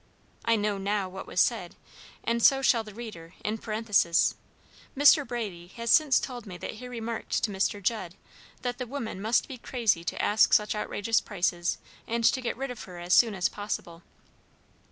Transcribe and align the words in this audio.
[I 0.45 0.55
know 0.55 0.79
now 0.79 1.07
what 1.07 1.27
was 1.27 1.39
said, 1.39 1.75
and 2.23 2.41
so 2.41 2.63
shall 2.63 2.83
the 2.83 2.91
reader, 2.95 3.35
in 3.45 3.59
parentheses. 3.59 4.33
Mr. 4.97 5.27
Brady 5.27 5.67
has 5.77 5.91
since 5.91 6.19
told 6.19 6.47
me 6.47 6.57
that 6.57 6.71
he 6.81 6.87
remarked 6.87 7.43
to 7.43 7.51
Mr. 7.51 7.83
Judd 7.83 8.15
that 8.63 8.79
the 8.79 8.87
woman 8.87 9.21
must 9.21 9.47
be 9.47 9.59
crazy 9.59 10.03
to 10.05 10.19
ask 10.19 10.53
such 10.53 10.73
outrageous 10.73 11.21
prices, 11.21 11.77
and 12.07 12.23
to 12.23 12.41
get 12.41 12.57
rid 12.57 12.71
of 12.71 12.85
her 12.85 12.97
as 12.97 13.13
soon 13.13 13.35
as 13.35 13.47
possible. 13.47 14.01